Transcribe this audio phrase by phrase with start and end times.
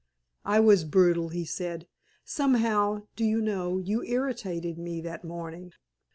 [0.45, 1.85] "I was brutal," he said.
[2.25, 5.73] "Somehow, do you know, you irritated me that morning?